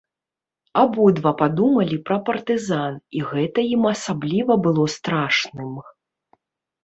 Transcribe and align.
Абодва 0.83 1.31
падумалі 1.41 1.97
пра 2.07 2.15
партызан, 2.29 2.93
і 3.19 3.21
гэта 3.33 3.59
ім 3.75 3.83
асабліва 3.93 4.53
было 4.69 4.83
страшным. 4.95 5.71